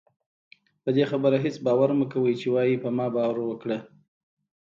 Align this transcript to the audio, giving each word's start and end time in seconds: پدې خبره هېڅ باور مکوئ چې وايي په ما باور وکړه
پدې 0.83 1.03
خبره 1.11 1.37
هېڅ 1.45 1.55
باور 1.65 1.89
مکوئ 1.99 2.33
چې 2.41 2.47
وايي 2.53 2.75
په 2.83 2.89
ما 2.97 3.07
باور 3.15 3.37
وکړه 3.43 3.77